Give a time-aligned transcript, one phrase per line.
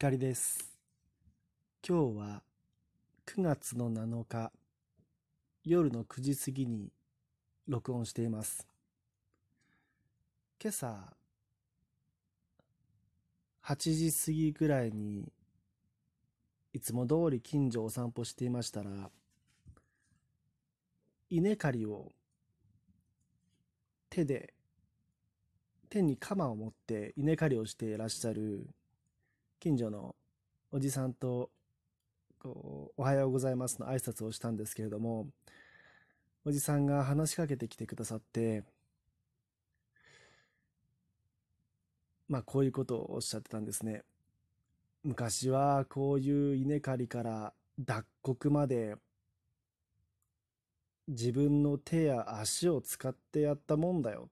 [0.00, 0.64] 光です。
[1.84, 2.42] 今日は
[3.26, 4.52] 9月の7日
[5.64, 6.92] 夜の9時過ぎに
[7.66, 8.68] 録音しています。
[10.62, 11.12] 今朝
[13.64, 15.32] 8時過ぎぐらいに
[16.72, 19.10] いつも通り近所をお散歩していましたら
[21.28, 22.12] 稲刈りを
[24.08, 24.54] 手で
[25.90, 28.68] 手に鎌を持って稲刈りをしていらっしゃる
[29.60, 30.14] 近所の
[30.70, 31.50] おじさんと
[32.38, 35.26] こうおはようございますの挨拶をしたんですけれども
[36.44, 38.62] おじさんが話しかけてきてくださって
[42.28, 44.02] まあこういうことをおっしゃってたんですね。
[45.02, 48.96] 昔はこういう稲刈りから脱穀まで
[51.08, 54.28] 自分の手や足を使ってやったもんだよ。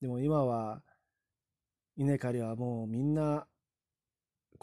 [0.00, 0.82] でも今は
[1.96, 3.46] 稲刈りはもうみんな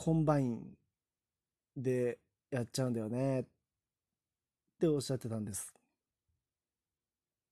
[0.01, 0.77] コンバイン
[1.75, 2.19] で
[2.49, 3.43] やっちゃうんだよねっ
[4.79, 5.73] ておっしゃってたんです。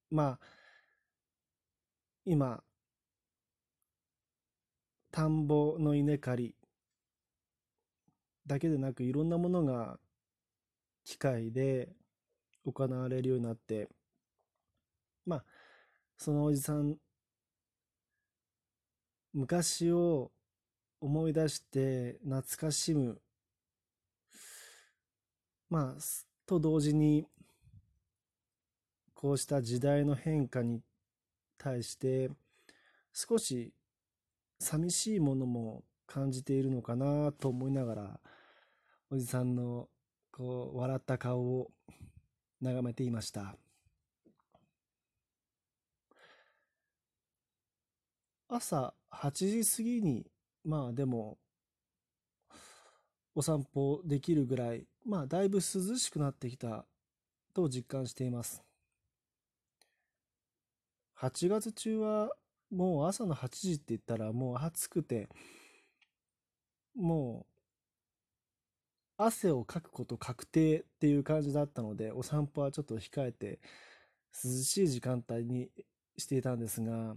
[0.10, 0.40] まあ、
[2.24, 2.64] 今、
[5.12, 6.56] 田んぼの稲刈り
[8.46, 10.00] だけでなくいろんなものが
[11.04, 11.90] 機械で
[12.66, 13.90] 行われるようになって
[15.26, 15.44] まあ
[16.18, 16.96] そのおじさん
[19.34, 20.32] 昔を
[21.00, 23.22] 思い出して懐かしむ。
[25.70, 26.02] まあ
[26.46, 27.28] と同時に
[29.14, 30.82] こうした時代の変化に
[31.58, 32.30] 対して
[33.14, 33.74] 少し
[34.60, 38.20] 寂しいものも感じているのかなと思いながら
[39.10, 39.90] おじさんの
[40.32, 41.72] こう笑った顔を
[42.62, 43.56] 眺めていました。
[48.50, 50.26] 朝8時過ぎに
[50.68, 51.38] まあでも、
[53.34, 55.62] お散歩できるぐらい、まあだいぶ涼
[55.96, 56.86] しくなってきた
[57.54, 58.62] と実感しています。
[61.22, 62.32] 8月中は
[62.70, 65.30] もう朝の8時って言ったらもう暑くて、
[66.94, 73.62] もう汗をかくこと確定っていう感じだったので、お散歩はちょっと控えて
[74.44, 75.70] 涼しい時間帯に
[76.18, 77.16] していたんですが、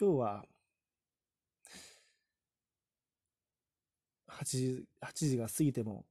[0.00, 0.46] 今日は
[4.40, 6.04] 8時 ,8 時が過ぎても、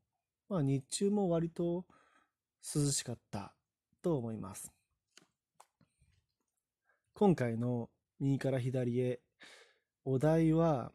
[0.50, 1.86] まあ、日中も割と
[2.76, 3.54] 涼しかった
[4.02, 4.72] と思います。
[7.14, 7.90] 今回の
[8.20, 9.20] 右から左へ
[10.06, 10.92] お題は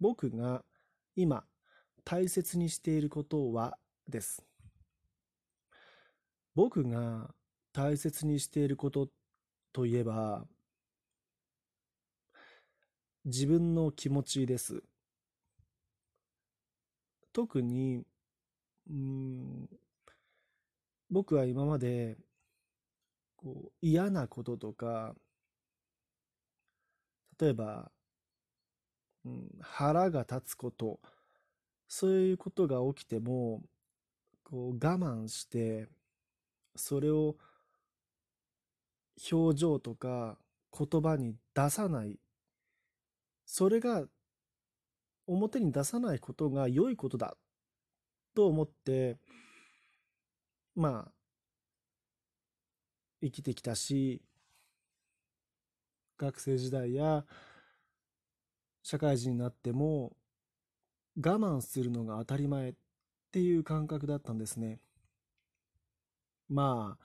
[0.00, 0.62] 僕が
[1.16, 1.44] 今
[2.04, 4.44] 大切にしていることはです
[6.54, 7.30] 僕が
[7.72, 9.08] 大切にしていること
[9.72, 10.44] といえば
[13.24, 14.82] 自分の気持ちです
[17.38, 18.02] 特に、
[18.90, 19.68] うん、
[21.08, 22.16] 僕は今まで
[23.36, 25.14] こう嫌なこととか
[27.40, 27.92] 例えば、
[29.24, 30.98] うん、腹が立つこと
[31.86, 33.62] そういうことが起きても
[34.42, 35.86] こう我慢して
[36.74, 37.36] それを
[39.30, 40.38] 表情とか
[40.76, 42.18] 言葉に出さない。
[43.46, 44.06] それが
[45.28, 47.36] 表に出さないことが良いことだ
[48.34, 49.16] と思って
[50.74, 51.12] まあ
[53.20, 54.22] 生きてきたし
[56.18, 57.24] 学生時代や
[58.82, 60.16] 社会人になっても
[61.16, 62.74] 我慢するのが当たり前っ
[63.30, 64.80] ていう感覚だったんですね。
[66.48, 67.04] まあ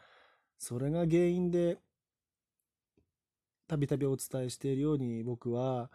[0.57, 1.79] それが原因で
[3.67, 5.91] たびたびお伝えしているように僕は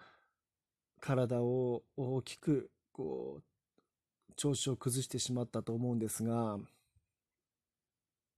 [1.01, 6.59] 体を大きくこう調子を崩してしまったと思うんですが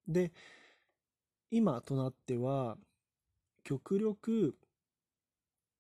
[0.07, 0.33] で
[1.51, 2.77] 今となっては
[3.65, 4.57] 極力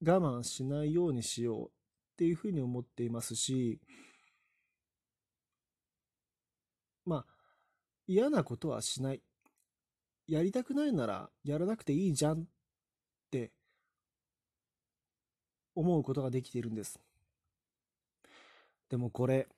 [0.04, 1.70] 我慢しないようにしようっ
[2.16, 3.80] ていうふうに思っていますし
[7.04, 7.26] まあ
[8.06, 9.22] 嫌なことはしない。
[10.26, 12.44] やりたくないならやらなくていいじゃんっ
[13.32, 13.52] て
[15.80, 17.00] 思うことができているんです。
[18.88, 19.48] でもこれ、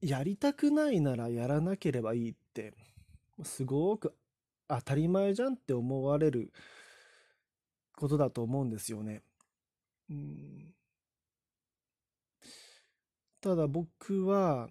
[0.00, 2.74] やりたくないならやらなければいいって、
[3.42, 4.14] すごく
[4.68, 6.52] 当たり前じゃんって思われる
[7.96, 9.22] ことだと思うんですよね。
[10.10, 10.74] うん
[13.42, 14.68] ただ僕は、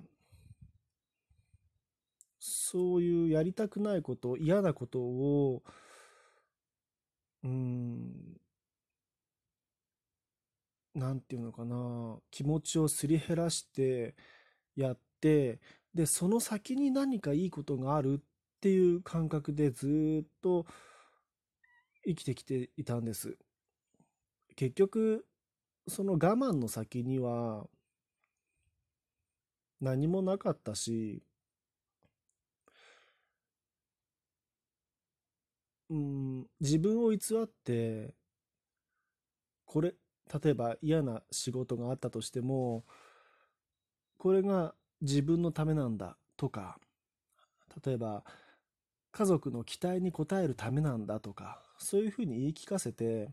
[2.39, 5.61] そういうやりたくないこと、嫌なことを、
[7.43, 8.40] うん、
[10.93, 14.15] なんていうのかな、気持ちをすり減らして
[14.75, 15.59] やって、
[15.93, 18.25] で、その先に何かいいことがあるっ
[18.61, 20.65] ていう感覚でずっと
[22.05, 23.37] 生きてきていたんです。
[24.55, 25.25] 結局、
[25.87, 27.67] その我慢の先には
[29.81, 31.21] 何もなかったし、
[35.89, 38.13] うん、自分を偽って、
[39.65, 39.95] これ、
[40.43, 42.85] 例えば嫌な仕事があったとしても、
[44.17, 46.79] これが自分のためなんだとか、
[47.85, 48.23] 例えば
[49.11, 53.29] 家族の期待に応えるためなんだとか、そういうふうに言い聞かせて、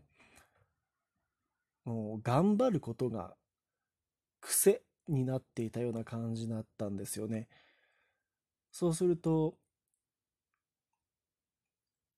[1.85, 3.35] もう頑張ることが
[4.41, 7.47] 癖になっていたような感じだったんですよね。
[8.71, 9.55] そうすると、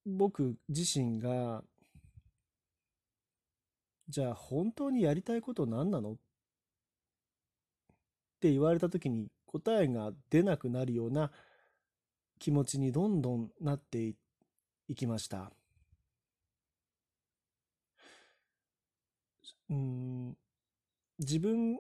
[0.06, 1.64] 僕自身が、
[4.12, 6.12] じゃあ本当にやりたいこと何なの？
[6.12, 6.16] っ
[8.42, 11.32] て言われた時に答えが出なくなるような
[12.38, 14.16] 気持ちにどんどんなって
[14.90, 15.54] いきました。
[19.70, 20.36] うん、
[21.20, 21.80] 自分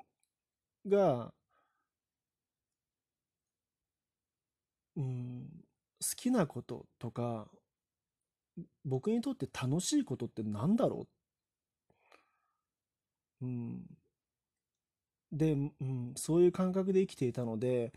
[0.88, 1.34] が、
[4.96, 5.50] うん、
[6.00, 7.50] 好きなこととか、
[8.86, 11.08] 僕にとって楽しいことって何だろう、
[13.42, 13.82] うん、
[15.32, 17.94] で、うん、そういう感覚で生きていたので、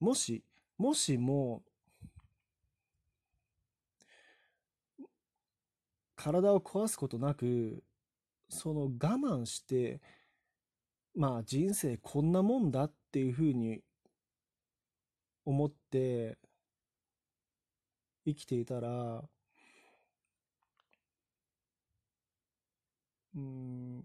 [0.00, 0.44] もし、
[0.78, 1.62] もしも、
[6.16, 7.82] 体を壊すことなく、
[8.48, 10.00] その我慢して、
[11.14, 13.80] まあ人生こんなもんだっていうふうに
[15.46, 16.36] 思って
[18.26, 19.24] 生きていたら、
[23.34, 24.04] うん、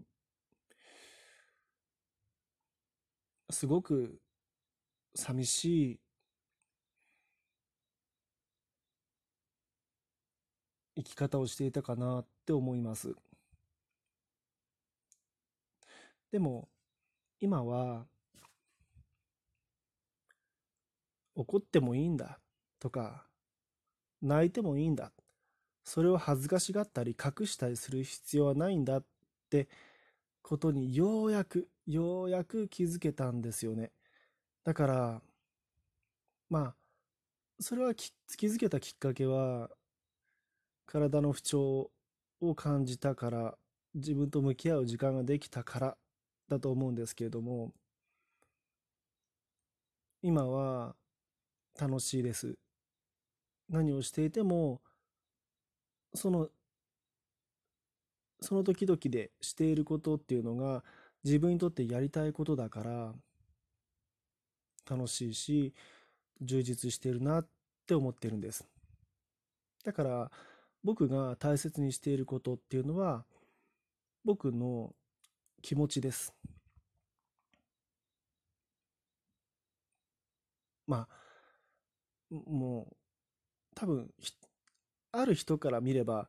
[3.52, 4.20] すごく
[5.14, 6.00] 寂しい
[10.96, 13.14] 生き方をしていたかなって思います。
[16.30, 16.68] でも
[17.40, 18.06] 今は
[21.34, 22.38] 怒ってもいいんだ
[22.78, 23.26] とか
[24.22, 25.12] 泣いてもいいんだ
[25.84, 29.04] それを恥ずかしがったり隠したりする必要はないんだっ
[29.50, 29.68] て
[30.42, 33.92] ことにようやくようやく気づけたんですよね。
[34.64, 35.22] だから
[36.50, 36.74] まあ
[37.60, 38.12] それは気
[38.46, 39.70] づけたきっかけは
[40.86, 41.90] 体の不調
[42.40, 43.58] を感じたから
[43.94, 45.96] 自分と向き合う時間ができたから
[46.48, 47.72] だと思うんですけれども
[50.22, 50.94] 今は
[51.80, 52.56] 楽しいです。
[53.68, 54.82] 何をしていても
[56.14, 56.48] その
[58.42, 60.84] その時々でしていることっていうのが
[61.24, 63.14] 自分にとってやりたいことだから
[64.90, 65.74] 楽しいし
[66.40, 67.48] 充実しているなっ
[67.86, 68.66] て思ってるんです
[69.84, 70.30] だから
[70.82, 73.24] 僕が大切にしていることっていうのは
[74.24, 74.94] 僕の
[75.62, 76.34] 気持ちです。
[80.86, 82.96] まあ、もう、
[83.74, 84.10] 多分、
[85.12, 86.28] ある人から見れば、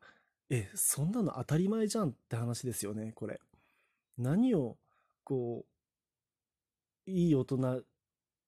[0.50, 3.40] え、そんなの当たり前じゃんって話ですよね、これ。
[4.18, 4.78] 何を、
[5.24, 5.66] こ
[7.08, 7.84] う、いい大人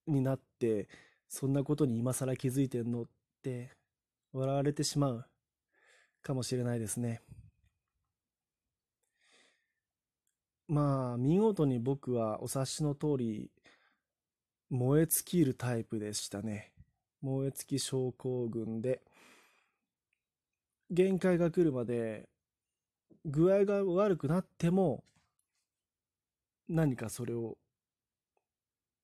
[0.07, 0.87] になって、
[1.27, 3.05] そんなことに今更気づいてんのっ
[3.41, 3.71] て
[4.33, 5.25] 笑われてしまう
[6.21, 7.21] かもしれないですね。
[10.67, 13.51] まあ、見事に僕はお察しの通り、
[14.69, 16.73] 燃え尽きるタイプでしたね。
[17.21, 19.01] 燃え尽き症候群で、
[20.91, 22.29] 限界が来るまで、
[23.25, 25.03] 具合が悪くなっても、
[26.67, 27.57] 何かそれを、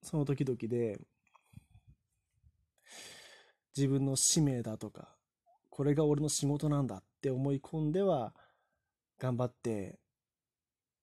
[0.03, 0.99] その時々で、
[3.75, 5.15] 自分の使命だとか、
[5.69, 8.33] これが俺の仕事なんだって思い込んでは、
[9.17, 9.99] 頑張って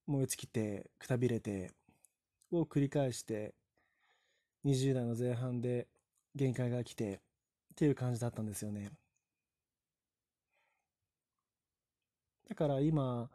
[0.06, 1.70] 燃え尽きてくたびれて
[2.50, 3.54] を繰り返して
[4.64, 5.87] 20代の前半で
[6.35, 7.18] 限界が来てっ
[7.76, 8.90] ていう感じだったんですよね。
[12.49, 13.31] だから今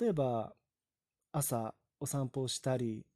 [0.00, 0.52] 例えば
[1.32, 3.06] 朝お散歩をしたり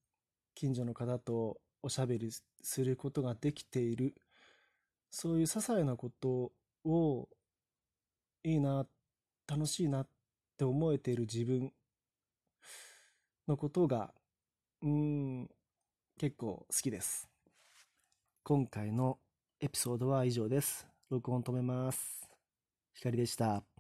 [0.55, 2.31] 近所の方とおしゃべり
[2.63, 4.15] することができている
[5.11, 6.53] そういう些細なこと
[6.85, 7.29] を
[8.45, 8.87] いいな
[9.47, 10.09] 楽しいなっ
[10.57, 11.73] て思えている自分
[13.49, 14.13] のことが、
[14.83, 15.51] うん、
[16.19, 17.29] 結構好きです。
[18.45, 19.19] 今回の
[19.61, 20.87] エピソードは以上です。
[21.11, 22.31] 録音止めます。
[22.95, 23.80] 光でした。